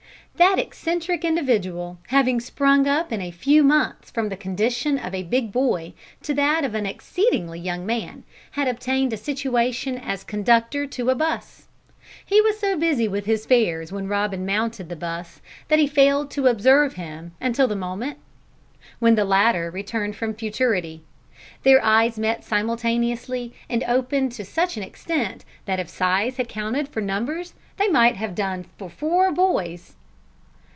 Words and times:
That 0.37 0.57
eccentric 0.59 1.23
individual, 1.23 1.99
having 2.07 2.39
sprung 2.39 2.87
up 2.87 3.11
in 3.11 3.21
a 3.21 3.29
few 3.29 3.63
months 3.63 4.09
from 4.09 4.29
the 4.29 4.37
condition 4.37 4.97
of 4.97 5.13
a 5.13 5.21
big 5.21 5.51
boy 5.51 5.93
to 6.23 6.33
that 6.33 6.63
of 6.63 6.73
an 6.73 6.87
exceedingly 6.87 7.59
young 7.59 7.85
man, 7.85 8.23
had 8.51 8.67
obtained 8.67 9.13
a 9.13 9.17
situation 9.17 9.99
as 9.99 10.23
conductor 10.23 10.87
to 10.87 11.09
a 11.11 11.15
'bus. 11.15 11.67
He 12.25 12.41
was 12.41 12.59
so 12.59 12.75
busy 12.75 13.07
with 13.07 13.25
his 13.27 13.45
fares 13.45 13.91
when 13.91 14.07
Robin 14.07 14.43
mounted 14.43 14.89
the 14.89 14.95
'bus 14.95 15.41
that 15.67 15.77
he 15.77 15.85
failed 15.85 16.31
to 16.31 16.47
observe 16.47 16.93
him 16.95 17.33
until 17.39 17.67
the 17.67 17.75
moment 17.75 18.17
when 18.97 19.13
the 19.13 19.25
latter 19.25 19.69
returned 19.69 20.15
from 20.15 20.33
futurity. 20.33 21.03
Their 21.61 21.83
eyes 21.85 22.17
met 22.17 22.43
simultaneously, 22.43 23.53
and 23.69 23.83
opened 23.83 24.31
to 24.33 24.45
such 24.45 24.75
an 24.75 24.81
extent 24.81 25.45
that 25.65 25.79
if 25.79 25.87
size 25.89 26.37
had 26.37 26.49
counted 26.49 26.87
for 26.87 27.01
numbers 27.01 27.53
they 27.77 27.89
might 27.89 28.15
have 28.15 28.33
done 28.33 28.65
for 28.79 28.89
four 28.89 29.31
boys. 29.31 29.97